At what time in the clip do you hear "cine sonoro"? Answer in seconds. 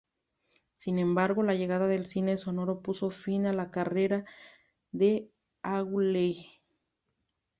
2.07-2.81